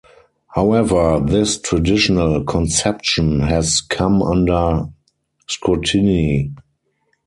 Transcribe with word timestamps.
However, 0.55 1.21
this 1.23 1.61
traditional 1.61 2.43
conception 2.43 3.39
has 3.41 3.81
come 3.81 4.23
under 4.23 4.85
scrutiny. 5.47 6.55